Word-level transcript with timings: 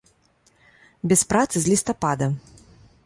Без 1.11 1.21
працы 1.33 1.57
з 1.67 1.75
лістапада. 1.75 2.31